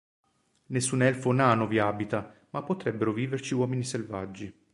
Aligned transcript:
Nessun 0.73 1.03
Elfo 1.03 1.29
o 1.29 1.31
Nano 1.31 1.67
vi 1.67 1.77
abita, 1.77 2.35
ma 2.49 2.63
potrebbero 2.63 3.13
viverci 3.13 3.53
Uomini 3.53 3.83
selvaggi. 3.83 4.51